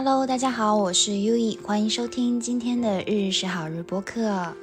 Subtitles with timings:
[0.00, 4.54] Hello，大家好，我是 U E，欢迎收听今天的日日是好日播客。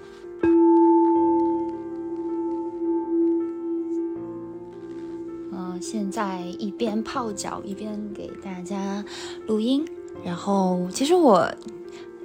[5.52, 9.04] 嗯，现在一边泡脚一边给大家
[9.46, 9.86] 录音。
[10.24, 11.54] 然后，其实我，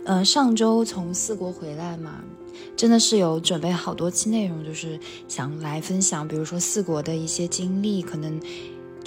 [0.05, 2.23] 呃，上周从四国回来嘛，
[2.77, 4.97] 真的是有准备好多期内容，就是
[5.27, 8.41] 想来分享，比如说四国的一些经历，可能。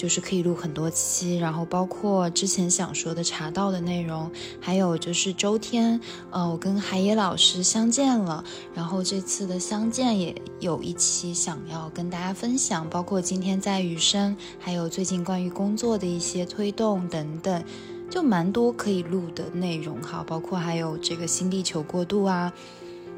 [0.03, 4.29] 就是可以录很多期，然后包括之前想说的茶道的内容，
[4.59, 5.97] 还有就是周天，
[6.29, 8.43] 呃，我跟海野老师相见了，
[8.75, 17.63] 然后这次的相见也有一期想要跟大家分享，包括今天在雨声，还有最近关于工作的一些推动等等，
[18.09, 22.51] 就蛮多可以录的内容哈，包括还有这个新地球过渡啊。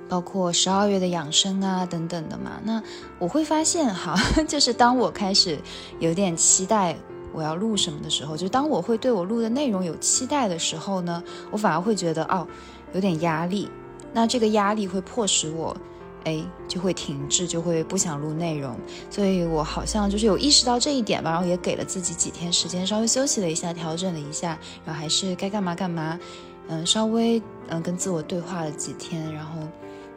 [0.07, 2.81] 包括十二月的养生啊等等的嘛，那
[3.17, 4.15] 我会发现哈，
[4.47, 5.59] 就是当我开始
[5.99, 6.95] 有点期待
[7.33, 12.47] 我要录什么的时候，就当我会对我录的内容有期待的时候呢，我反而会觉得哦
[12.93, 13.69] 有点压力，
[14.13, 15.75] 那这个压力会迫使我
[16.23, 18.77] 哎就会停滞，就会不想录内容，
[19.09, 26.19] 所以我好像就是有意识到这一点吧，然后也给了自己几天时间，稍微休息了一下，调整了一下，然后还是该干嘛干嘛，
[26.67, 29.59] 嗯，稍微嗯跟自我对话了几天，然后。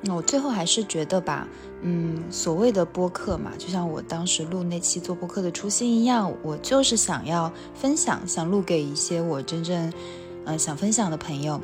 [0.00, 1.46] 那我最后还是觉得吧，
[1.82, 9.92] 嗯，所谓的播客嘛，就像我当时录那期做播客的初心一样，我就是想要分享，想录给一些我真正，
[10.44, 11.60] 嗯，想分享的朋友，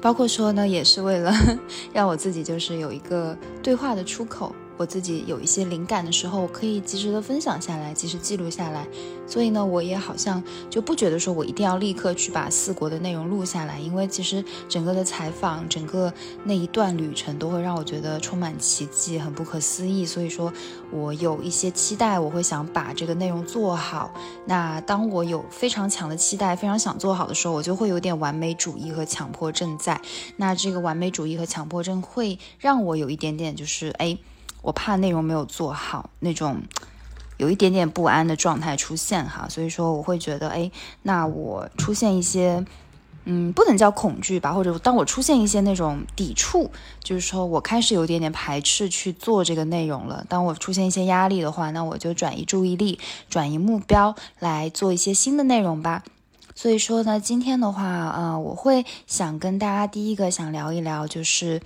[0.00, 1.32] 包括说呢，也是为了
[1.94, 4.54] 让我自己就是有一个对话的出口。
[4.76, 8.86] 我自己有一些灵感的时候，我可以及时的分享下来，及时记录下来。
[9.26, 16.12] 所以呢，我也好像就不觉得说我一定要立刻去把四国的内容录下来，因为其实整个的采访，整个
[16.44, 20.04] 那一段旅程都会让我觉得充满奇迹，很不可思议。
[20.04, 20.52] 所以说
[20.90, 24.12] 我有一些期待，我会想把这个内容做好。
[24.44, 30.00] 那当我有非常强的期待，非常想做好的时候，我就会有点完美主义和强迫症在。
[30.36, 34.18] 那这个完美主义和强迫症会让我有一点点就是哎。
[34.64, 36.62] 我怕内容没有做好，那种
[37.36, 40.70] 有一点点不安的状态出现哈，所以说我会觉得，哎，
[41.02, 42.64] 那我出现一些，
[43.26, 46.70] 嗯，不能叫恐惧吧，或者当我出现一些那种抵触，
[47.02, 50.24] 就是说我开始有点点排斥去做这个内容了。
[50.30, 52.98] 当我出现一些压力的话，那我就转移注意力，
[53.28, 56.02] 转移目标来做一些新的内容吧。
[56.54, 61.60] 所以说呢，今天的话，呃，我会想跟大家第一个想聊一聊，就是。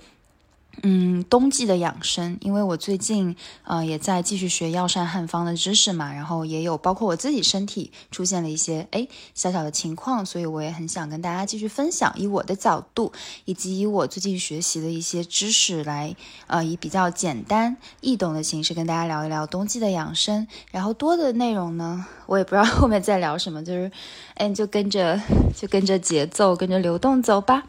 [0.83, 13.11] 嗯，冬季的养生，因为我最近呃也在继续学药膳汉方的知识嘛，然后也有包括我自己身体出现了一些哎小小的情况，所以我也很想跟大家继续分享，以我的角度
[13.45, 16.15] 以及以我最近学习的一些知识来
[16.47, 23.91] 呃以比较简单易懂的形式跟大家聊一聊冬季的养生，然后多的内容呢，我也不知道后面再聊什么，就是
[24.35, 25.19] 哎就跟着
[25.55, 27.63] 就跟着节奏跟着流动走吧。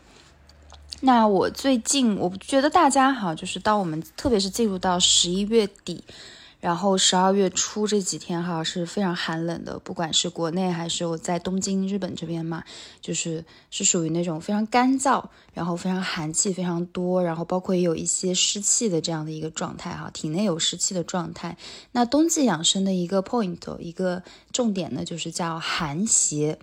[1.03, 6.05] 那我最近，我觉得大家哈，就是到我们特别是进入到十一月底，
[6.61, 12.63] 然后十二月初这几天哈是非常寒冷的，不管是国内还是我在东京日本这边嘛，
[13.01, 15.25] 就是是属于那种非常干燥，
[15.55, 21.57] 然后非常寒气非常多，然后包括也有一些湿气的这样的一个状态哈，体内有湿气的状态。
[21.93, 24.23] 那冬季养生的一个 point，一个
[24.53, 26.59] 重点呢，就是叫寒邪。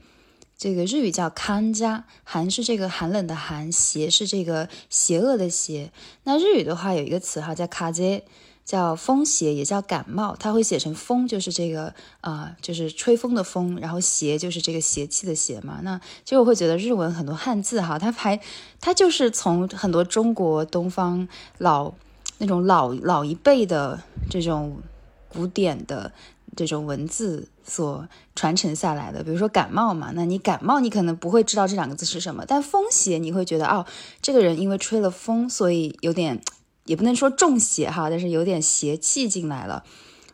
[0.57, 5.91] 这个日语叫康加，寒是这个寒冷的寒，邪是这个邪恶的邪。
[6.23, 8.23] 那日语的话有一个词哈叫卡杰，
[8.65, 10.35] 叫风邪，也叫感冒。
[10.39, 15.79] 它会写成风，就是这个啊，就是吹风的风，然后邪就是这个邪气的邪嘛。
[15.83, 18.39] 那其实我会觉得日文很多汉字哈，它还
[18.81, 21.27] 它就是从很多中国东方
[21.59, 21.93] 老
[22.39, 24.81] 那种老老一辈的这种
[25.29, 26.11] 古典的。
[26.55, 33.85] 这种文字所传承下来的，比如说感冒嘛，那你感冒，你可能不会知道这两个字是什么，但风邪你会觉得哦，
[34.21, 36.41] 这个人因为吹了风，所以有点，
[36.85, 39.83] 也不能说中邪哈，但是有点邪气进来了。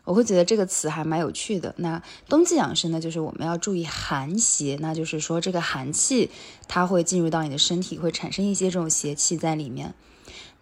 [0.04, 1.74] 我会觉得这个词还蛮有趣的。
[1.78, 6.30] 那冬季养生呢，就是我们要注意寒邪，那就是说这个寒气
[6.68, 9.94] 它会进入到你的身体，会产生一些这种邪气在里面。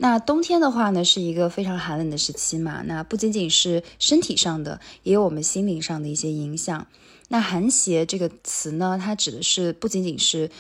[0.03, 2.83] 那冬天的话呢，是一个非常寒冷的时期嘛。
[2.87, 6.89] 那不仅仅是身体上的，也有我们心灵上的一些影响。
[7.29, 10.51] 那寒邪这个词呢，它指的是不仅仅是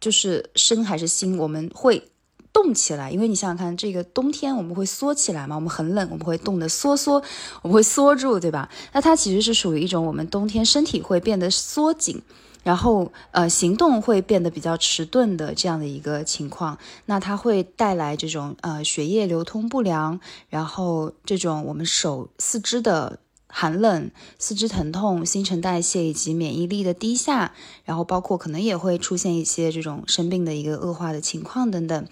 [0.00, 2.04] 就是身还是心，我们会
[2.52, 3.10] 动起来。
[3.10, 7.20] 因为你想想看，这个冬天我们会缩起来嘛，我们很冷，我们会冻得缩缩，
[7.62, 8.70] 我们会缩住，对吧？
[8.92, 12.22] 那它其实是属于一种我们冬天身体会变得缩紧。
[12.64, 16.76] 然后，呃，行动会变得比较迟钝的这样的一个情况，
[17.06, 20.18] 那它会带来这种呃血液流通不良，
[20.48, 27.52] 然后这种我们手四肢的寒冷、四肢疼痛、新陈代谢以及免疫力的低下，
[27.84, 32.06] 然后包括可能也会出现一些这种生病的一个恶化的情况等等。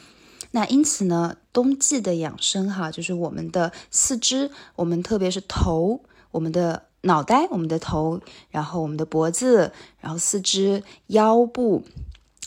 [0.50, 8.20] 那因此呢，冬季的养生哈，就是我们的四肢，我们特别是头，我们的脑袋、我们的头，
[8.50, 11.84] 然后我们的脖子，然后四肢、腰部。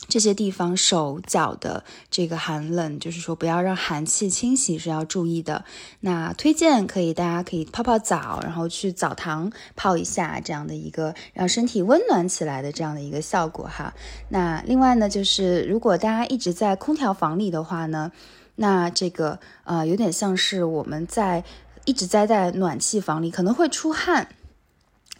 [0.08, 1.82] 这些地方手脚的
[2.12, 5.64] 这个寒冷，就是说不要让寒气侵袭是要注意的。
[5.98, 13.92] 那推荐可以，大家可以泡泡澡，然后去澡堂泡一下，这样的一个让身体温暖起来的这样的一个效果哈。
[14.28, 18.12] 那另外呢，就是如果大家一直在空调房里的话呢，
[18.54, 21.42] 那这个呃有点像是我们在
[21.84, 24.28] 一直待在暖气房里，可能会出汗。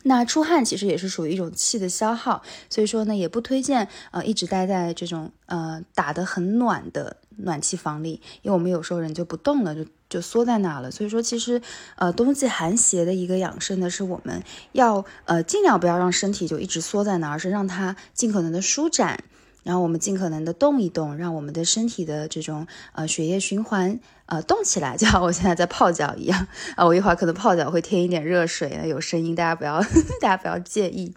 [0.08, 10.92] 那出汗其实也是属于一种气的消耗，所以说呢，也不推荐呃一直待在这种呃打得很暖的暖气房里，因为我们有时候人就不动了，就就缩在那了。
[10.92, 11.60] 所以说，其实
[11.96, 19.24] 呃冬季寒邪的一个养生呢，是我们要呃尽量不要让身体就一直缩在那，而是让它尽可能的舒展。
[19.66, 26.46] 然后我们尽可能的动一动，让我们的身体的这种呃血液循环呃动起来， 就像我现在在泡脚一样
[26.76, 26.86] 啊。
[26.86, 29.80] 我一会儿可能泡脚会添一点热水，有声音，大家不要
[30.22, 31.12] 大家不要介意。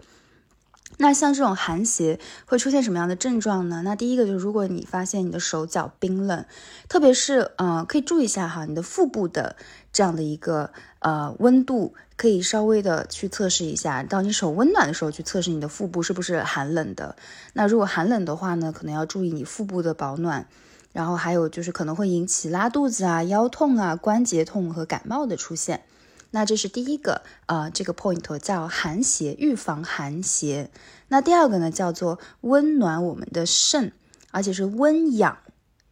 [1.01, 3.81] 那像这种寒邪会出现什么样的症状呢？
[3.83, 6.45] 那第一个就是，如果你发现你的手脚冰冷，
[6.87, 9.55] 特别是呃，可以注意一下哈，你的腹部的
[9.91, 11.95] 这样的一个呃温度。
[12.19, 17.15] 可以稍微的去测试一下，当你手温暖的时候，去测试你的腹部是不是寒冷的。
[17.53, 20.45] 那如果寒冷的话呢，可能要注意你腹部的保暖。
[20.91, 25.83] 然后还有就是可能会引起拉肚子啊、腰痛啊、关节痛和感冒的出现。
[26.31, 30.69] 那这是第一个，呃，这个 point 叫寒邪，预防寒邪。
[31.07, 33.91] 那第二个呢，叫做温暖我们的肾，
[34.31, 35.39] 而且是温养。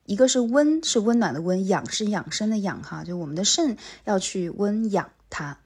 [0.05, 5.57] 一个是温，是温暖的温；养是养生的养，哈，就我们的肾要去温养它。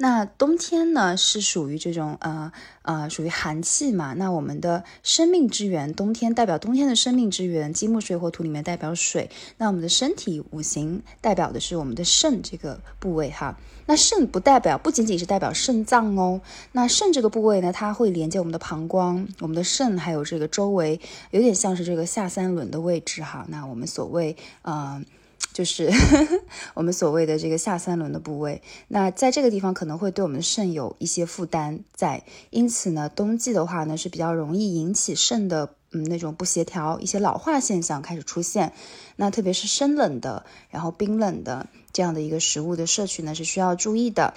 [0.00, 2.52] 那冬天呢，是属于这种呃
[2.82, 4.12] 呃，属于寒气嘛。
[4.12, 9.28] 那我们的生命之源，冬天代表冬天的生命之源，金木水火土里面代表水。
[9.56, 13.58] 那我们的身体五行代表的是我们的肾这个部位哈。
[13.86, 16.40] 那肾不代表不仅仅是代表肾脏哦。
[16.70, 21.00] 那肾这个部位呢，它会连接我们的膀胱，我们的肾还有这个周围，
[21.32, 23.44] 有点像是这个下三轮的位置哈。
[23.48, 25.02] 那我们所谓呃。
[25.58, 25.90] 就是
[26.74, 38.72] 我们所谓的这个下三轮的部位，那在这个地方可能会对我们的肾有一些负担在，因此呢，冬季的话呢是比较容易引起肾的嗯那种不协调，一些老化现象开始出现。
[39.16, 44.34] 那特别是生冷的，然后冰冷的这样的一个食物的摄取呢是需要注意的。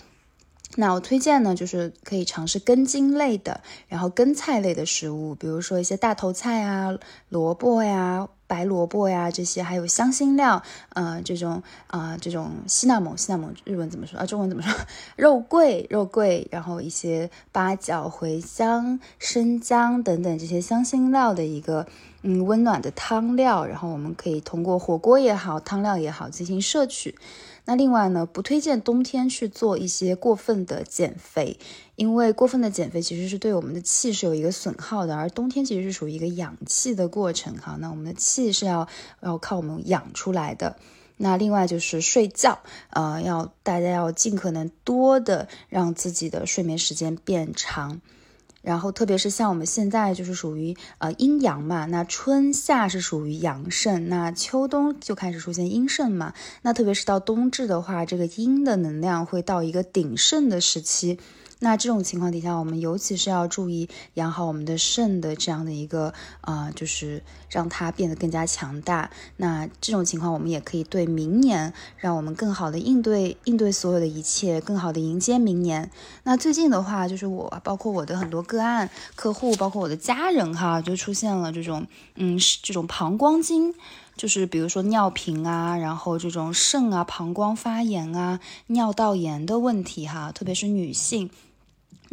[0.75, 6.97] 那我推荐呢，就是可以尝试根茎类的，然后根菜类的食物，比如说一些大头菜啊、
[7.29, 8.27] 萝卜呀。
[8.51, 14.25] 白萝卜呀，这些还有香辛料，呃，这种啊，这种西纳蒙，西纳蒙日文怎么说啊？
[14.25, 14.73] 中文怎么说？
[15.15, 21.87] 肉桂，肉桂，然后一些八角、茴香、生姜等等这些香辛料的一个
[22.21, 27.15] 嗯温暖的汤料，然后我们可以通过火锅也好，汤料也好进行摄取。
[27.65, 31.59] 那另外呢，不推荐冬天去做一些过分的减肥，
[31.95, 37.77] 因为过分的减肥其实是对我们的气是有一个损耗的，而冬天其实是属于一个养气的过程哈。
[37.79, 38.87] 那我们的气是要
[39.21, 40.75] 要靠我们养出来的。
[41.17, 42.59] 那另外就是睡觉，
[42.89, 48.01] 呃，要大家要尽可能多的让自己的睡眠时间变长。
[48.61, 56.33] 然后，特别是像我们现在就是属于呃阴阳嘛，那春夏是属于阳盛，那秋冬就开始出现阴盛嘛。
[56.61, 61.19] 那特别是到冬至的话，这个阴的能量会到一个鼎盛的时期。
[61.63, 69.11] 那这种情况底下，我们尤其是要注意养好我们的肾的这样的一个呃，就是让它变得更加强大。
[69.37, 75.91] 那这种情况，我们也可以对明年，让我们更好的应对应对所有的一切，更好的迎接明年。
[76.23, 83.75] 那最近的话，就是我包括我的很多个案客户，包括我的家人哈，就出现了这种嗯，这种膀胱经，
[84.15, 91.29] 就是比如说尿频啊，然后这种肾啊、膀胱发炎啊、尿道炎的问题哈，特别是女性。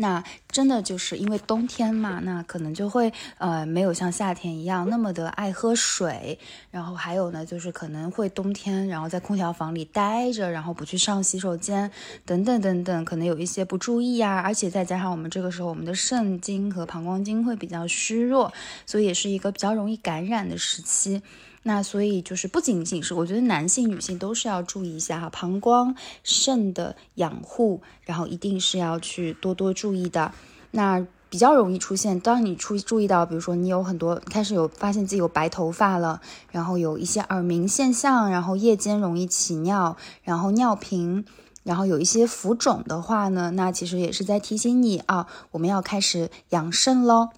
[0.01, 6.39] 那真的就是因为冬天嘛，那可能就会呃没有像夏天一样那么的爱喝水，
[6.71, 11.91] 然后还有呢就是可能会冬天然后在空调房里待着，然后不去上洗手间
[12.25, 18.53] 等等等等，可能有一些不注意呀，而且再加上我们这个时候我们的肾经和膀胱经会比较虚弱，
[18.87, 21.23] 所以也是一个比较容易感染的时期。
[21.65, 30.33] 那所以就是不仅仅是，我觉得男性、女性都是要注意一下哈，膀胱、肾的养护，然后一定是要去多多注意的。
[30.71, 36.21] 那比较容易出现，当你出注意到，比如说你有很多开始有发现自己有白头发了，
[36.51, 41.25] 然后有一些耳鸣现象，然后夜间容易起尿，然后尿频。
[41.65, 47.29] 然后有一些浮肿的话呢，那其实也是在提醒你啊，我们要开始养肾喽。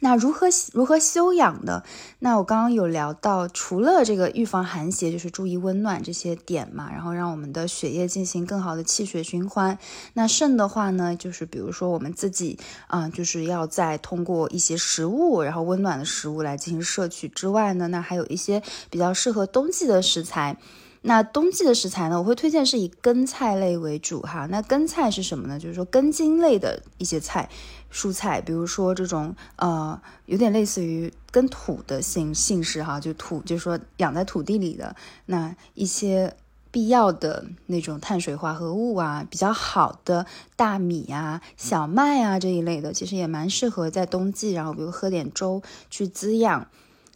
[0.00, 1.82] 那如何如何修养的？
[2.18, 9.78] 那我刚刚有聊到，除了这个预防寒邪，就是注意温暖这些点嘛，然后让我们的血液进行更好的气血循环。
[10.12, 20.56] 那肾的话呢，就是比如说我们自己啊，就是要在通过一些食物，然后温暖的食物来进行摄取之外呢，那还有一些比较适合冬季的食材。
[21.06, 24.46] 那冬季的食材呢，我会推荐是以根菜类为主哈。
[24.46, 25.56] 那根菜是什么呢？
[25.56, 27.48] 就是说根茎类的一些菜。
[27.92, 34.94] 蔬菜，比如说这种呃，有点类似于跟土的姓姓氏哈，就土，就是说养在土地里的
[35.26, 36.34] 那一些
[36.72, 46.66] 必要的那种碳水化合物啊，比较好的大米啊、小麦啊这一类的，其实也蛮适合在冬季，然后比如喝点粥去滋养。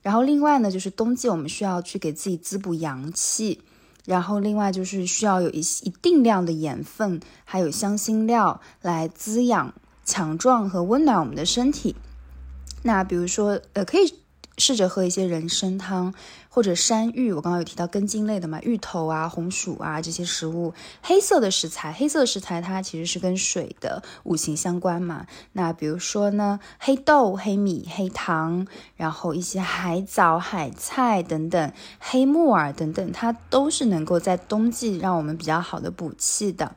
[0.03, 3.61] 然后另外呢，就是冬季我们需要去给自己滋补阳气，
[4.05, 9.73] 然后另外就是需要有一一定量的盐分，还有香辛料来滋养。
[10.03, 11.95] 强壮和温暖我们的身体。
[12.83, 14.13] 那比如说，呃，可以
[14.59, 16.13] 试着喝一些人参汤
[16.51, 17.33] 或者山芋。
[17.33, 20.75] 我刚刚有提到根茎类的嘛，芋头啊、红薯啊这些食物。
[21.01, 25.27] 黑色的食材，黑色食材它其实是跟水的五行相关嘛。
[25.53, 28.67] 那比如说呢，黑豆、黑米、黑糖，
[28.97, 36.75] 然后一些海藻、海菜等等，黑木耳等等，它都是能够在冬季让我们比较好的补气的。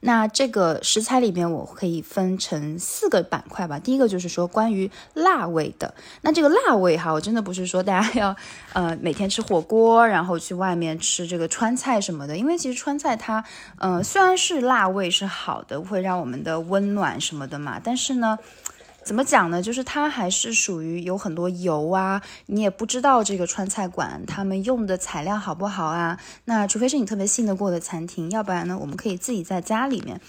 [0.00, 3.78] 那这个食材里面，我可以分成四个板块吧。
[3.78, 5.94] 第一个就是说关于辣味的。
[6.22, 8.36] 那这个辣味哈，我真的不是说大家要
[8.72, 12.36] 呃每天吃火锅，然后去外面吃这个川菜什么的。
[12.36, 13.44] 因为其实川菜它，
[13.78, 18.38] 呃虽然是辣味是好的，会让我们的温暖什么的嘛，但是呢。
[19.06, 19.62] 怎么讲呢？
[19.62, 26.18] 就是它还是属于有很多油啊，你也不知道这个川菜馆他们用的材料好不好啊。
[26.46, 30.20] 那除非是你特别信得过的餐厅，要不然呢，我们可以自己在家里面，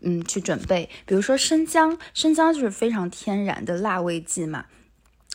[0.00, 0.90] 嗯，去准备。
[1.06, 4.66] 比如说生姜，生姜就是非常天然的辣味剂嘛。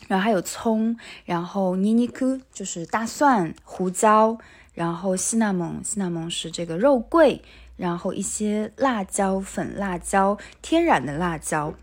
[0.06, 4.38] 然后还有葱，然后尼尼库就是大蒜、胡椒，
[4.74, 7.42] 然后西纳蒙，西纳蒙是这个肉桂，
[7.76, 11.74] 然后一些辣椒粉、辣椒，天然的辣椒。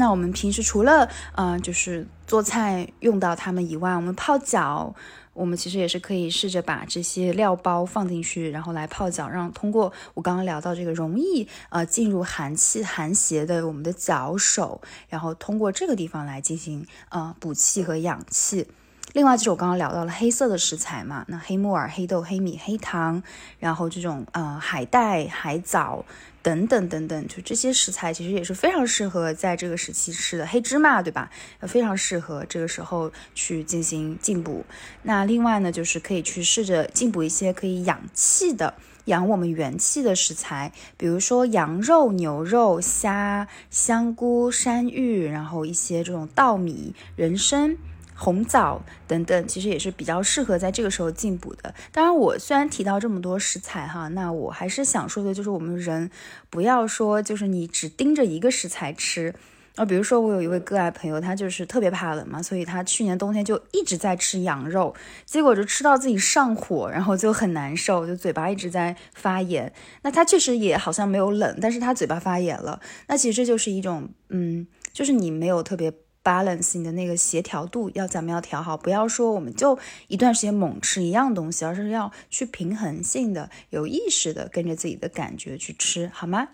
[0.00, 4.94] 那我们平时除了呃，就是做菜用到它们以外，我们泡脚，
[5.34, 14.80] 我们其实也是可以试着把这些料包放进去，然后来泡脚，让通过我刚刚聊到这个容易呃进入寒气寒邪的我们的脚手，
[15.10, 18.66] 然后通过这个地方来进行呃补气和养气。
[19.12, 23.22] 另外就是我刚刚聊到了黑色的食材嘛，那黑木耳、黑豆、黑米、黑糖，
[23.58, 26.04] 然后这种呃海带、海藻
[26.42, 30.46] 等等等等，就这些食材其实也是非常适合在这个时期吃的。
[30.46, 31.28] 黑芝麻对吧？
[31.62, 34.64] 非常适合这个时候去进行进补。
[35.02, 38.74] 那另外呢，就是可以去试着进补一些可以养气的、
[39.06, 47.76] 养我们元气的食材，比如说羊肉、牛肉、虾、香菇、山芋，然后一些这种稻米、人参。
[48.22, 51.74] 红枣等等，其实也是比较适合在这个时候进补的。
[51.90, 56.10] 当然，我虽然提到这么多食材哈，那我还是想说的，就是我们人
[56.50, 59.34] 不要说，就是你只盯着一个食材吃。
[59.76, 69.72] 啊，比如说我有一位个爱朋友，他就是特别怕冷嘛，所以他去年冬天就一直在吃羊肉，结果就吃到自己上火，然后就很难受，就嘴巴一直在发炎。
[70.02, 72.80] 那他确实也好像没有冷，但是他嘴巴发炎了。
[73.06, 75.90] 那其实这就是一种，嗯，就是你没有特别。
[76.22, 86.48] Balance 你的那个协调度要咱们要调好，不要说我们就一段时间猛吃一样东西，而是要去平衡性的、有意识的跟着自己的感觉去吃，好吗？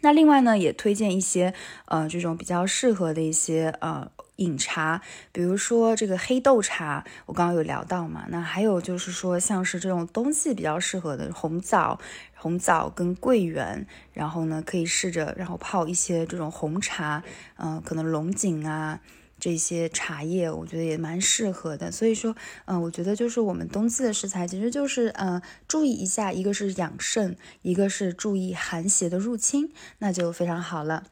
[0.00, 1.54] 那另外呢，也推荐一些
[1.86, 4.10] 呃这种比较适合的一些呃。
[4.38, 5.02] 饮茶，
[5.32, 8.24] 比如说这个黑豆茶，我刚刚有聊到嘛。
[8.28, 11.98] 那还有就是说，像是这种冬季比较适合的红枣、
[12.38, 17.22] 红枣跟桂圆，然后呢可以试着然后泡一些这种红茶，
[17.56, 19.00] 嗯，可能龙井啊
[19.40, 21.92] 这些茶叶，我觉得也蛮适合的。
[21.92, 31.04] 所以说，嗯，我觉得就是我们冬季的食材，其实就是嗯注意一下，一个是养肾，一个是注意寒邪的入侵，那就非常好了。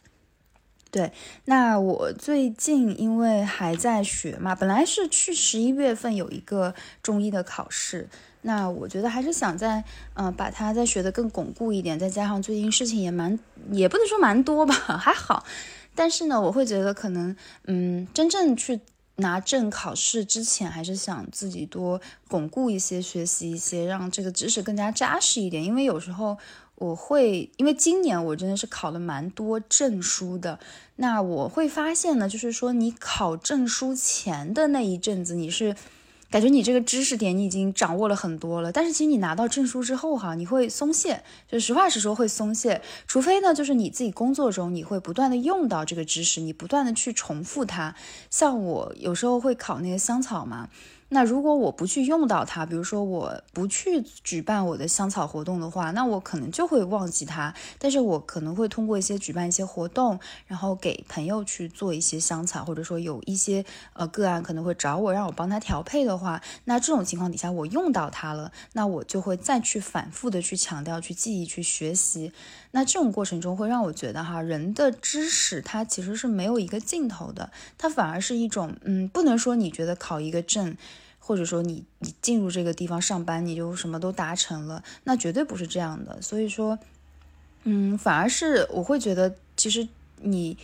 [0.91, 1.13] 对，
[1.45, 8.09] 那我最近因为还在学嘛，本来是去十一月份有一个中医的考试，
[8.47, 9.83] 那我觉得还是想在
[10.15, 13.39] 嗯把它再学得更巩固一点，再加上最近事情也蛮，
[13.73, 15.45] 也不能说蛮多吧， 还好，
[15.95, 17.35] 但是呢，我会觉得可能
[17.65, 18.81] 嗯真正去
[19.17, 26.39] 拿证考试之前，还是想自己多巩固一些，学习一些，让这个知识更加扎实一点，因为有时候。
[26.79, 30.61] 我会，因为今年我真的是考了蛮多证书的。
[30.97, 35.75] 那我会发现呢，就是说你考证书前的那一阵子，你是
[36.31, 47.95] 感觉你这个知识点你已经掌握了很多了，但是其实你拿到证书之后哈，你会松懈，就实话实说会松懈，除非呢就是你自己工作中你会不断的用到这个知识，你不断的去重复它。
[48.31, 50.69] 像我有时候会考那个香草嘛。
[51.09, 57.55] 那如果我不去用到它，比如说我不去举办我的香草活动的话，那我可能就会忘记它。
[57.79, 72.33] 但是我可能会通过一些举办一些活动，然后给朋友去做一些香草，或者说有一些呃个案可能会找我让我帮他调配的话，那这种情况底下我用到它了，那我就会再去反复的去强调、去记忆、去学习。
[72.73, 80.77] 那这种过程中会让我觉得哈，人的知识它其实是没有一个尽头的，它反而是一种嗯，不能说你觉得考一个证，
[81.27, 86.23] 或者说你你进入这个地方上班你就什么都达成了，那绝对不是这样的。
[86.23, 86.79] 所以说，
[87.65, 89.89] 嗯，反而是我会觉得，其实
[90.21, 90.57] 你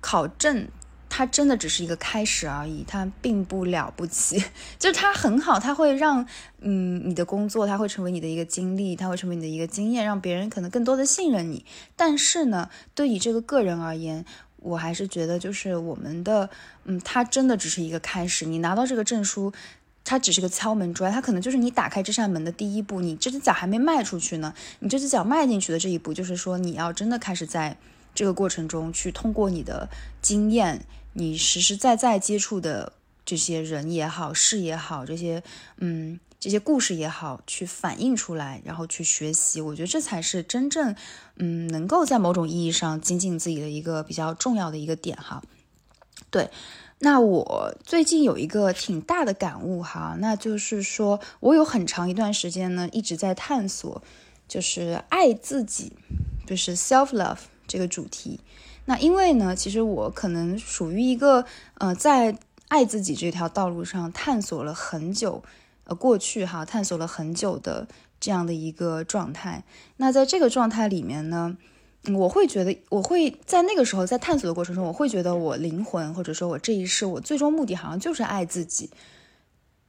[0.00, 0.66] 考证。
[1.12, 4.38] 它真的只是一个开始而已，它并不了不起，
[4.78, 6.24] 就是它很好，它会让
[6.60, 11.64] 嗯你的工作，它会成为你的一个经历，它会成为你的一个经验，让别人可能更多的信任你。
[11.96, 14.24] 但是呢，对于这个个人而言，
[14.58, 16.48] 我还是觉得就是我们的
[16.84, 18.46] 嗯，它真的只是一个开始。
[18.46, 19.52] 你拿到这个证书，
[20.10, 23.00] 它只是个敲门砖，它可能就是你打开这扇门的第一步。
[23.00, 27.76] 你这只脚还没迈出去呢，你这只脚迈进去的这一步，就是说你要真的开始在
[28.12, 29.88] 这个过程中去通过你的
[30.20, 30.84] 经验。
[31.12, 32.92] 你实实在在接触的
[33.24, 35.44] 这些人也好，事也好，这些
[35.76, 40.96] 嗯，这些故事也好，去反映出来，然后去学习，我觉得这才是真正
[41.36, 45.40] 嗯，能够在某种意义上精进自己的一个比较重要的一个点哈。
[46.30, 46.50] 对，
[47.02, 54.02] 那我最近有一个挺大的感悟哈，那就是说我有很长一段时间呢一直在探索，
[54.46, 55.94] 就是爱自己，
[56.46, 58.38] 就是 self love 这个主题。
[58.84, 61.46] 那因为呢，其实我可能属于一个，
[61.78, 62.36] 呃，在
[62.68, 65.42] 爱自己这条道路上探索了很久，
[65.84, 67.88] 呃，过去哈，探索了很久的
[68.20, 69.64] 这样的一个状态。
[69.96, 71.56] 那在这个状态里面呢，
[72.14, 78.90] 我会觉得，我会在那个时候在探索的过程中，我会觉得我灵魂或者说我这一世，我最终目的好像就是爱自己。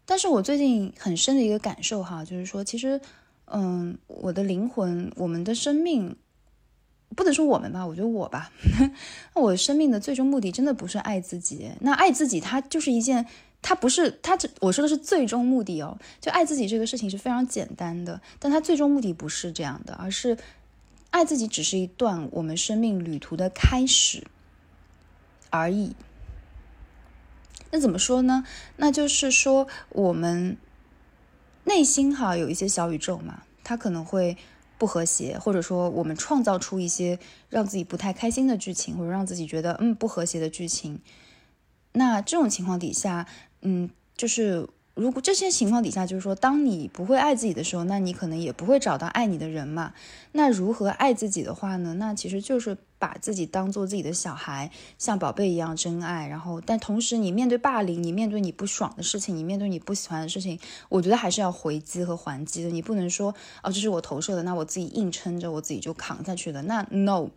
[0.05, 2.99] 但是我最近很深的一个感受哈，就是说，其实，
[3.45, 6.15] 嗯，我的灵魂，我们的生命。
[7.13, 8.49] 不能说我们吧，我觉得我吧，
[9.35, 11.69] 那 我生命的最终目的真的不是爱自己。
[11.81, 13.25] 那爱自己，它就是一件，
[13.61, 15.97] 它不是它这我说的是最终目的哦。
[16.21, 20.37] 就爱自己这个事情是非常简单的，但它最终目的不是这样的，而是
[21.11, 24.25] 爱自己只是一段我们生命旅途的开始
[25.51, 25.95] 而已。
[27.69, 28.43] 那怎么说呢？
[28.77, 30.57] 那就是说我们
[31.63, 34.35] 内心哈有一些小宇宙嘛，它可能会。
[34.77, 37.19] 不和谐，或者说我们创造出一些
[37.49, 40.99] 让自己不太开心的剧情，或者让自己觉得嗯不和谐的剧情。
[41.91, 43.27] 那这种情况底下，
[43.61, 49.93] 嗯，就是如果这些情况底下，就是说，当你不会爱自己的时候，那你可能也不会找到爱你的人嘛。
[50.31, 51.93] 那如何爱自己的话呢？
[51.95, 52.77] 那其实就是。
[53.01, 56.27] 把自己当做自己的小孩，像宝贝一样真爱。
[56.27, 62.69] 然后，但同时，你面对霸凌，你面对你不爽的事情，你面对你不喜欢的事情，我觉得还是要回击和还击的。
[62.69, 66.61] 你不能说，哦，这是我投射的，那我自己硬撑着，我自己就扛下去了。
[66.61, 67.29] 那 no，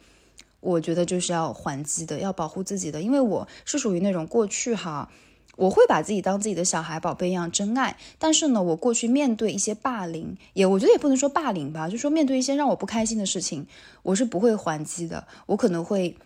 [0.61, 5.11] 我觉得就是要还击的，要保护自己的，因为我是属于那种过去哈。
[5.57, 13.67] 我会把自己当自己的小孩宝贝一样真爱，但是呢，我过去面对一些霸凌，也我觉得也不能说霸凌吧，就说面对一些让我不开心的事情，
[14.03, 16.17] 我是不会还击的，我可能会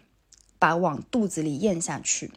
[0.58, 2.30] 把往肚子里咽下去。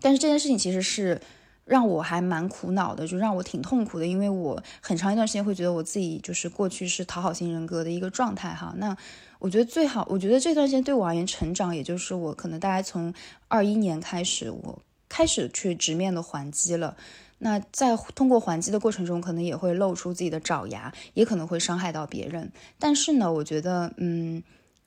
[0.00, 1.20] 但是这件事情其实是
[1.64, 8.72] 让我还蛮苦恼的，就让我挺痛苦的，因为我很长一段时间会觉得我自己就是过去是讨好型人格的一个状态哈。
[8.76, 8.96] 那
[9.40, 13.12] 我觉得最好，我觉得这段时间对我而言成长，也就是我可能大概从
[13.48, 14.80] 二一年开始我。
[15.08, 16.96] 开始去直面的还击了，
[17.38, 22.52] 那在通过还击的过程中，可能也会露出自己的爪牙，也可能会伤害到别人。
[22.78, 24.42] 但是呢，我觉得，嗯，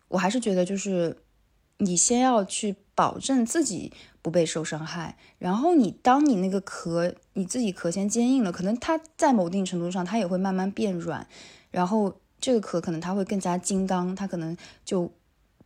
[0.09, 1.17] 我还是觉得，就是
[1.77, 11.25] 你先要去保证自己不被受伤害，然后你当你那个壳，你自己壳先坚硬了，可能它在某定程度上，它也会慢慢变软，
[11.71, 15.11] 然后这个壳可能它会更加金刚，它可能就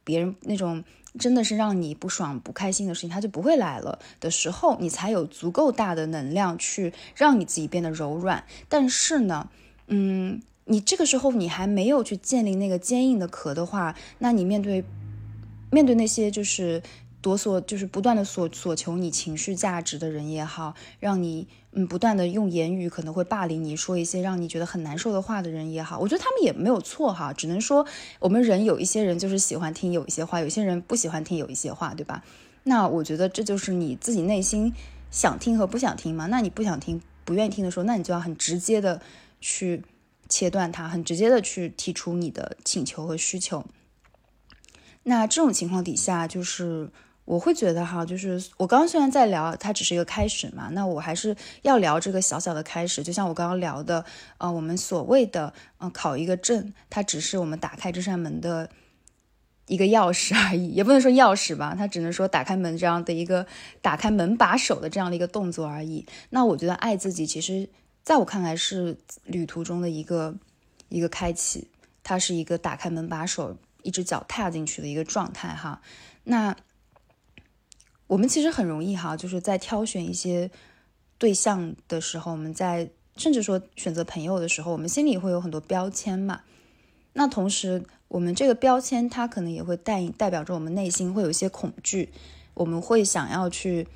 [0.06, 0.82] 别人那种。
[1.18, 8.44] 真的是让你不爽不开心的事情，他就不会来了的时候，你才有足够大的能量去让你自己变得柔软。
[8.68, 9.50] 但是呢，
[9.88, 14.84] 嗯，你这个时候你还没有去建立那个坚硬的壳的话，那你面对
[15.72, 16.84] 面对那些就是。
[17.26, 27.84] 多索就是不断的索索求你情绪价值的人也好，让你嗯不断的用言语可能会霸凌你，说一些让你觉得很难受的话的人也好，我觉得他们也没有错哈，只能说
[28.20, 32.24] 我们人有一些人就是喜欢听有一些话，有些人不喜欢听有一些话，对吧？
[32.62, 34.72] 那我觉得这就是你自己内心
[35.10, 36.28] 想听和不想听嘛。
[36.28, 39.02] 那你不想听不愿意听的时候，那你就要很直接的
[39.42, 39.82] 去
[40.30, 43.66] 切断它，很直接的去提出你的请求和需求。
[45.08, 46.90] 那这种情况底下，就是
[47.26, 53.04] 我会觉得哈，就是我刚刚虽然在聊，它只是一个开始嘛，那我还是要聊这个小小的开始。
[53.04, 54.06] 就像我刚刚聊的，
[54.38, 58.70] 呃，我们所谓的呃考一个证，它只是我们打开这扇门的
[59.66, 63.48] 一个钥匙而已，也不能说钥匙吧，它只能说打开门这样的一个
[63.82, 66.06] 打开门把手的这样的一个动作而已。
[66.30, 67.68] 那我觉得爱自己，其实
[68.04, 70.36] 在我看来是旅途中的一个
[70.90, 71.68] 一个开启，
[72.04, 73.58] 它是一个打开门把手。
[73.82, 75.80] 一只脚踏进去的一个状态哈，
[76.24, 76.56] 那
[78.08, 80.52] 我们其实很容易哈，就是在挑选一些
[81.18, 86.42] 对象的时候，我们在甚至说选择朋友的时候，我们心里会有很多标签嘛。
[87.14, 92.12] 那同时，我们这个标签它可能也会代代表着我们内心会有一些恐惧，
[92.54, 93.88] 我们会想要去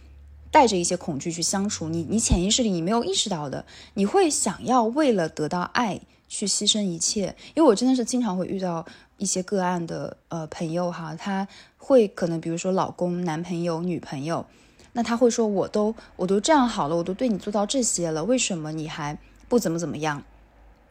[0.49, 1.89] 带着一些恐惧去相处。
[1.89, 7.35] 你你潜意识里你没有意识到的，你会想要为了得到爱去牺牲一切。
[7.55, 8.85] 因为我真的是经常会遇到。
[9.19, 14.45] 一些个案的呃朋友哈，他会可能比如说老公、男朋友、女朋友，
[14.93, 20.23] 那他会说我都我都这样好了，我都对你做到这些了，为什么你还不怎么怎么样，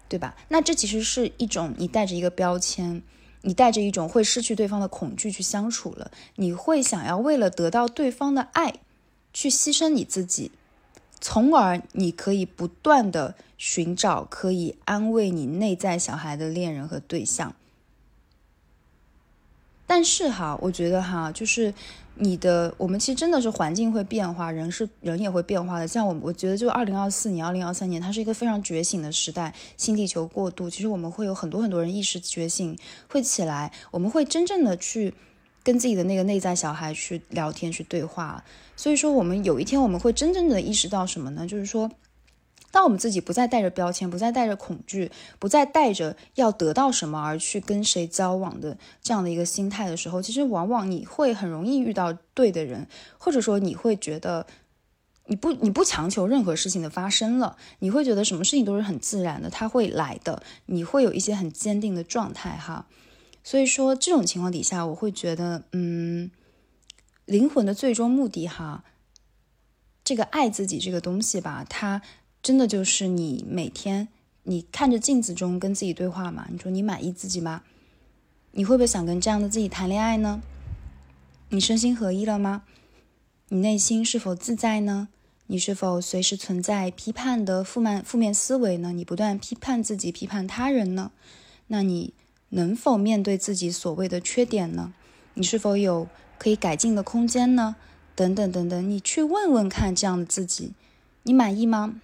[0.09, 0.37] 对吧？
[0.49, 3.03] 那这其实是一种你带着一个标签，
[3.43, 8.75] 你带着一种会失去对方的恐惧去相处了，你会想要为了得到对方的爱
[9.33, 10.53] 去牺牲你自己，
[11.21, 17.55] 从而你可以不断的寻找可以安慰你内在小孩的恋人和对象。
[19.89, 21.73] 但是哈，我觉得哈，就是
[22.17, 25.89] 你的，我们其实真的是环境会变化，人是人也会变化的。
[25.89, 30.69] 像我，我觉得就二零二四年、二零二三年，它是一个非常觉醒的时代，新地球过渡。
[30.69, 35.15] 其实我们会有很多很多人意识觉醒会起来，我们会真正的去
[35.63, 38.45] 跟自己的那个内在小孩去聊天、去对话。
[38.77, 41.47] 所以说，我们有一天我们会真正的意识到什么呢？
[41.47, 41.91] 就是说。
[42.71, 54.47] 当我们自己不再带着标签，不再带着恐惧，不再带着要得到什么而去跟谁交往的这样的一个心态的时候，其实往往你会很容易遇到对的人，或者说你会觉得
[55.27, 62.87] 你不你不强求任何事情的发生了，你会觉得什么事情都是很自然的，它会来的，你会有一些很坚定的状态哈。
[63.43, 66.31] 所以说这种情况底下，我会觉得，嗯，
[67.25, 68.85] 灵魂的最终目的哈，
[70.05, 72.03] 这个爱自己这个东西吧，它。
[72.43, 74.09] 真的就是你每天
[74.45, 76.47] 你看着镜子中跟自己对话嘛？
[76.51, 77.63] 你说你满意自己吗？
[78.53, 80.41] 你会不会想跟这样的自己谈恋爱呢？
[81.51, 82.63] 你身心合一了吗？
[83.49, 85.09] 你内心是否自在呢？
[85.49, 88.93] 你是否随时存在批判的负面负面思维呢？
[88.93, 91.11] 你不断批判自己、批判他人呢？
[91.69, 92.15] 那你
[92.51, 94.93] 能否面对自己所谓的缺点呢？
[95.35, 97.77] 你是否有可以改进的空间呢？
[98.15, 100.73] 等等等等，你去问问看这样的自己。
[101.23, 101.95] 你满意吗？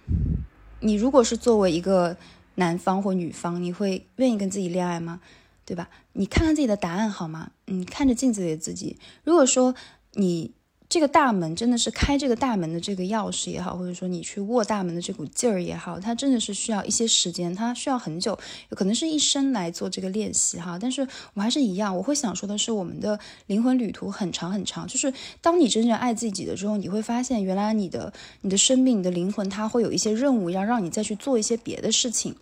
[0.79, 2.17] 你如果是作为一个
[2.55, 5.21] 男方或女方，你会愿意跟自己恋爱吗？
[5.65, 5.89] 对吧？
[6.13, 7.51] 你看看自己的答案好吗？
[7.67, 9.75] 嗯，看着镜子里的自己，如果说
[10.13, 10.53] 你。
[10.95, 18.31] 这个大门真的是开这个大门的这个钥匙也好，或者说你去握大门的这股劲儿也好，它真的是需要一些时间，它需要很久，
[18.69, 20.79] 有可能是一生来做这个练习哈。
[20.81, 32.33] 但是我还是一样，我会想说的是，我们的灵魂旅途很长很长，就是当你真正爱自己的时候，你会发现原来你的你的生命、你的灵魂，它会有一些任务要让你再去做一些别的事情。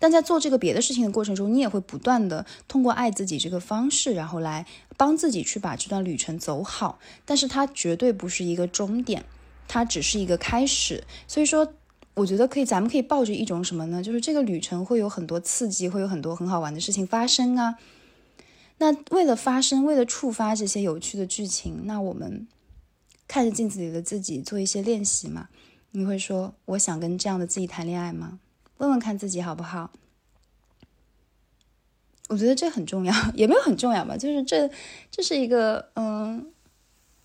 [0.00, 6.98] 但在做这个别的事情的过程中，你也会不断的通过爱自己这个方式，然后来帮自己去把这段旅程走好。
[7.24, 9.24] 但是它绝对不是一个终点，
[9.68, 11.04] 它只是一个开始。
[11.28, 11.74] 所以说，
[12.14, 14.02] 我觉得可以，咱们可以抱着一种什么呢？
[14.02, 17.76] 就是这个旅程会有很多刺激，会有很多很好玩的事情发生啊。
[18.78, 22.48] 那为了发生，为了触发这些有趣的剧情，那我们
[23.28, 25.48] 看着镜子里的自己做一些练习嘛？
[25.90, 28.40] 你会说，我想跟这样的自己谈恋爱吗？
[28.80, 29.90] 问问看自己好不好？
[32.28, 34.16] 我觉得这很重要， 也没有很重要吧。
[34.16, 34.70] 就是这，
[35.10, 36.46] 这是一个嗯，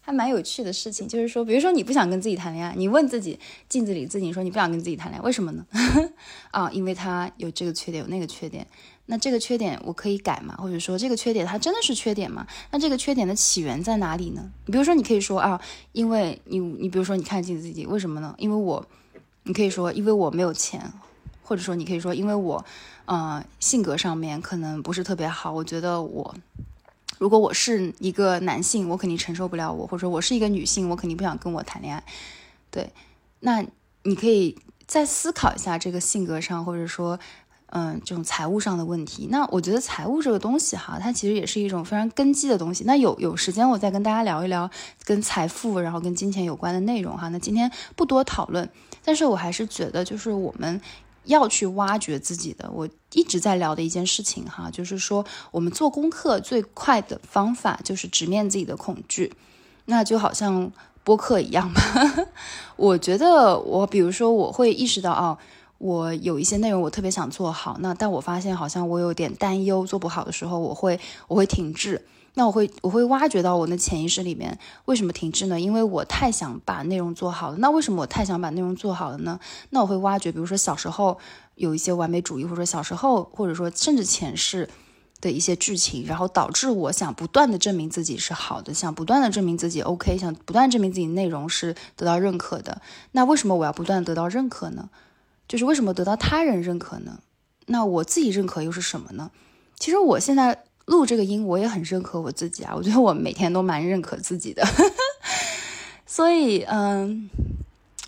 [0.02, 1.08] 还蛮有趣的事情。
[1.08, 3.40] 就是说，比如说你不想跟自己谈恋爱，你问自己
[3.70, 5.66] 镜子里自己说你不想跟自己谈恋爱，为什么呢？
[6.52, 8.68] 啊，因为他有这个缺点，有那个缺点。
[9.06, 10.56] 那这个缺点我可以改吗？
[10.58, 12.46] 或者说这个缺点它真的是缺点吗？
[12.72, 14.52] 那这个缺点的起源在哪里呢？
[14.66, 15.62] 你比如说，你可以说啊，
[15.94, 18.36] 因为你，你比如说你看镜子自己，为什么呢？
[18.40, 18.86] 因为我，
[19.44, 20.92] 你可以说因为我没有钱。
[21.46, 22.66] 或者说，你可以说，因为我，
[23.06, 25.54] 呃，性格上面可能不是特别好。
[25.54, 26.34] 我觉得我，
[27.20, 32.04] 如果我是一个男性，我肯定承受不了我；或者说我是一个女性，我肯定不想跟我谈恋爱。
[32.72, 32.92] 对，
[33.42, 33.64] 那
[34.04, 37.20] 你可以再思考一下这个性格上，或者说
[37.68, 39.28] 嗯，这种财务上的问题。
[39.30, 42.84] 那我觉得财务这个东西哈，它其实也是一种非常根基的东西。
[42.86, 44.70] 那有有时间我再跟大家聊一聊
[45.04, 47.28] 跟财富，然后跟金钱有关的内容哈。
[47.30, 48.70] 那今天不多讨论，
[49.04, 50.80] 但是我还是觉得就是我们
[51.26, 52.70] 要去挖掘自己的。
[52.74, 59.34] 我一直在聊的一件事情哈，就是说我们做功课最快的方法就是直面自己的恐惧。
[59.86, 60.72] 那就好像
[61.04, 61.82] 播客一样吧。
[62.76, 65.38] 我觉得我比如说我会意识到哦。
[65.78, 72.02] 我有一些内容我特别想做好，那但我发现好像我有点担忧做不好的时候，我会我会停滞。
[72.36, 75.60] 那我会我会挖掘到我的潜意识里面为什么停滞呢？
[75.60, 77.58] 因为我太想把内容做好了。
[77.58, 79.40] 那为什么我太想把内容做好了呢？
[79.72, 81.18] 那我会挖掘，比如说小时候
[81.56, 84.70] 有一些完美主义，或者说小时候或者说甚至前世
[85.22, 92.82] 的一些剧情，然后导致我想不断的证明自己是好的，想不断的证明自己 OK，想不断证明自己内容是得到认可的。
[93.14, 94.90] 那为什么我要不断得到认可呢？
[95.48, 97.20] 就是为什么得到他人认可呢？
[97.68, 99.32] 那我自己认可又是什么呢？
[99.80, 102.74] 其实我现在录这个音，我也很认可我自己啊。
[102.76, 104.66] 我觉得我每天都蛮认可自己的，
[106.06, 107.30] 所以嗯，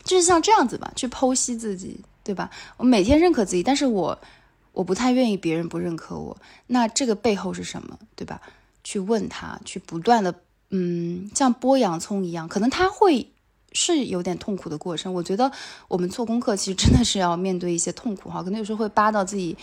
[0.03, 2.49] 就是像这样子吧，去剖析自己，对吧？
[2.77, 4.17] 我每天认可自己，但是我
[4.73, 6.37] 我不太愿意别人不认可我。
[6.67, 8.41] 那这个背后是什么，对吧？
[8.83, 10.33] 去问他，去不断的
[10.69, 13.29] 嗯，像剥洋葱一样，可能他会。
[13.73, 15.13] 是有点痛苦的过程。
[15.13, 15.51] 我觉得
[15.87, 19.55] 我们做功课其实真的是要面对一些痛苦哈，可能有时候会扒到自己，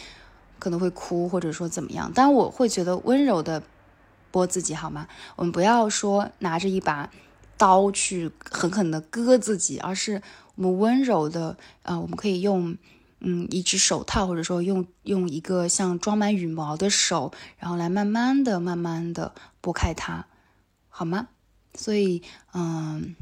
[0.65, 2.11] 可能会哭或者说怎么样。
[2.15, 3.63] 但我会觉得温柔的
[4.33, 5.07] 剥自己好吗？
[5.37, 7.11] 我们不要说拿着一把
[7.59, 10.23] 刀去狠狠的割自己，而是
[10.55, 12.77] 我们温柔的啊，我们可以用
[13.21, 20.27] 嗯一只手套，或者说用用一个像装满羽毛的手，然后来慢慢的、慢慢的剥开它，
[20.89, 21.29] 好吗？
[21.75, 22.23] 所以
[22.55, 23.15] 嗯。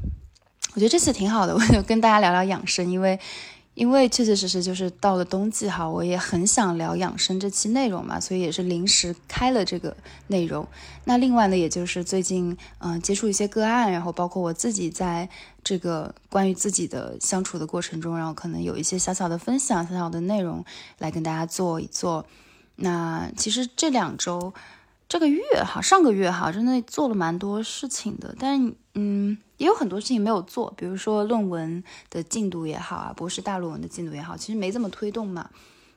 [0.75, 3.19] 我觉得这次挺好的，我就跟大家聊聊养生，因为，
[3.75, 9.95] 因为确确实实就是到了冬季哈，我也很想聊养生这期内容嘛，所以也是临时开了这个
[10.27, 10.67] 内容。
[11.05, 15.27] 那另外呢，也就是最近嗯接触一些个案，然后包括我自己在
[15.63, 20.63] 这个关于自己的相处的过程中，然后可能有一些小小的分享、小小的内容
[20.99, 22.25] 来跟大家做一做。
[22.75, 24.53] 那其实这两周。
[25.09, 35.49] 这个月哈，上个月哈，真的做了蛮多事情的，但嗯，也有很多事情没有做，比如说论文的进度也好啊，博士大论文的进度也好，其实没怎么推动嘛。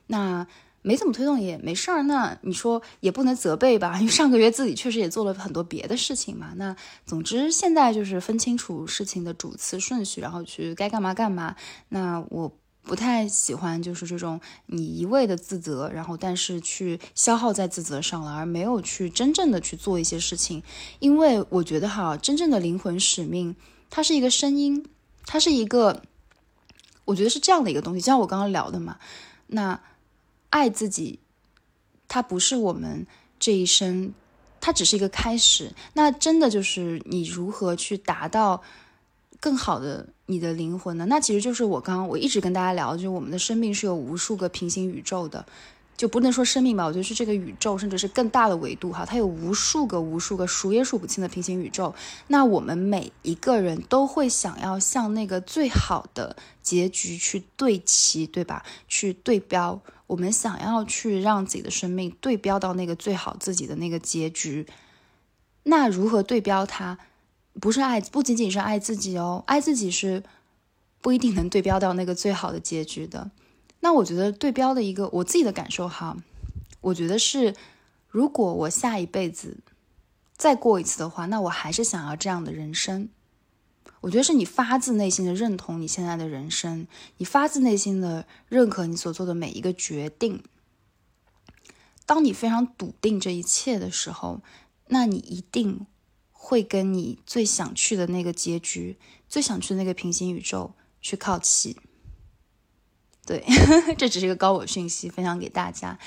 [0.07, 0.47] 那
[0.81, 6.53] 没怎么推动也没事儿，那你说也不能责备吧，因为上个月自己确实也做了很多别的事情嘛。
[6.55, 6.75] 那
[7.05, 11.55] 总之现在就是分清楚事情的主次顺序，然后去该干嘛干嘛。
[11.89, 12.51] 那我。
[12.87, 20.63] 不太喜欢就是这种你一味的自责，然后但是去消耗在自责上了，而没有去真正的去做一些事情。
[20.99, 23.55] 因为我觉得哈，真正的灵魂使命，
[23.89, 24.85] 它是一个声音，
[25.25, 26.01] 它是一个，
[27.03, 27.99] 我觉得是这样的一个东西。
[27.99, 28.97] 就像我刚刚聊的嘛，
[29.47, 29.81] 那
[30.49, 31.19] 爱自己，
[32.07, 33.05] 它不是我们
[33.37, 34.13] 这一生，
[34.61, 35.73] 它只是一个开始。
[35.93, 38.63] 那真的就是你如何去达到。
[39.39, 41.05] 更好的你的灵魂呢？
[41.07, 45.45] 那其实就是我刚刚我一直跟大家聊，就是我们的生命是有无数个平行宇宙的，
[45.95, 51.93] 就不能说生命吧，我觉得是这个宇宙，甚至是更大的维度哈，它有无数个、无数个数也数不清的平行宇宙。
[52.27, 58.63] 那我们每一个人都会想要向那个最好的结局去对齐，对吧？
[58.87, 64.65] 去对标，我们想要去让自己的生命对标到那个最好自己的那个结局。
[65.63, 66.97] 那如何对标它？
[67.59, 70.23] 不是爱，不仅仅是爱自己哦，爱自己是
[71.01, 73.31] 不一定能对标到那个最好的结局的。
[73.79, 76.17] 那我觉得对标的一个我自己的感受哈，
[76.81, 77.55] 我觉得是，
[78.09, 79.57] 如果我下一辈子
[80.35, 83.09] 再过一次的话，那我还是想要这样的人生。
[84.01, 90.43] 我觉得是你发自内心的认同你现在的人生，你发自内心的认可你所做的每一个决定。
[92.05, 94.41] 当你非常笃定这一切的时候，
[94.87, 95.87] 那你一定。
[96.39, 98.95] 会跟你最想去的那个结局、
[99.27, 100.71] 最想去的那个平行宇宙
[101.01, 101.75] 去靠齐。
[103.27, 103.43] 对，
[103.97, 105.97] 这只是一个高我讯息，分享给大家。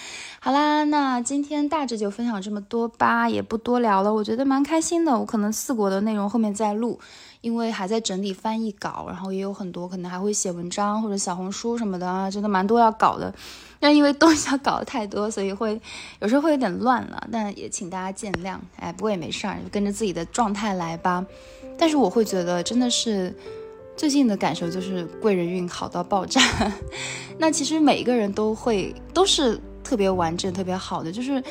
[0.41, 4.13] 好啦，那今天大致就分享这么多吧，也不多聊了。
[4.13, 6.99] 我觉得蛮开心的，我可能四国的内容后面再录。
[7.43, 13.35] 因为还在整理翻译稿，然后也有很多可能还会写文章或者小红书什么的啊，真的蛮多要搞的。
[13.79, 15.81] 那因为东西要搞的太多，所以会
[16.19, 18.59] 有时候会有点乱了，但也请大家见谅。
[18.77, 21.25] 哎，不过也没事儿，跟着自己的状态来吧。
[21.79, 23.35] 但是我会觉得真的是
[24.01, 26.41] 最近的感受就是贵人运好到爆炸。
[27.37, 31.43] 那其实每一个人都会都是特别完整、特别好的，就是。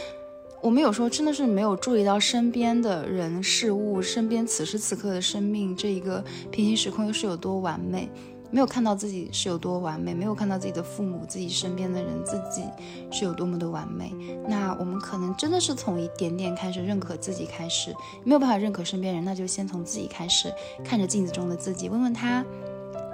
[0.62, 8.10] 我们有时候真的是没有注意到身边的人事物，身边此时此刻的生命这一个平行时空又是有多完美。
[8.52, 12.64] 没有看到自己是有多完美，没有看到自己的父母、自己身边的人、自己
[13.12, 14.12] 是有多么的完美。
[14.48, 22.44] 那我们可能真的是从一点点开始认可自己开始，没有办法认可身边人，那就先从自己开始，看着镜子中的自己，问问他：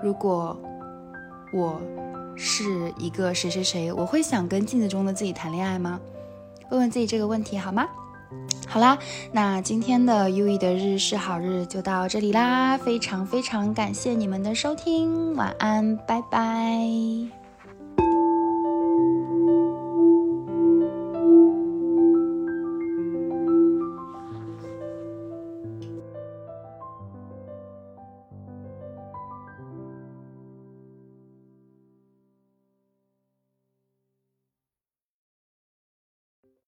[0.01, 0.57] 如果
[1.53, 1.81] 我
[2.35, 5.99] 是一个谁谁谁，我会想跟镜子中的自己谈恋爱吗？
[6.69, 7.87] 问问自己这个问题好吗？
[8.75, 8.99] 好啦，
[9.31, 17.34] 那今天的优异的日是好日就到这里啦，非常非常感谢你们的收听，晚安，拜拜。